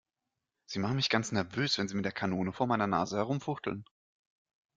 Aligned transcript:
Sie 0.65 0.79
machen 0.79 0.95
mich 0.95 1.11
ganz 1.11 1.31
nervös, 1.31 1.77
wenn 1.77 1.87
Sie 1.87 1.93
mit 1.93 2.05
der 2.05 2.11
Kanone 2.11 2.51
vor 2.53 2.65
meiner 2.65 2.87
Nase 2.87 3.17
herumfuchteln. 3.17 3.85